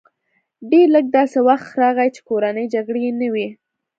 [0.69, 3.47] ډېر لږ داسې وخت راغی چې کورنۍ جګړې نه وې